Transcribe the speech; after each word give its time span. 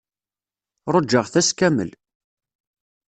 Ṛujaɣ-t 0.93 1.33
ass 1.39 1.49
kamel. 1.57 1.91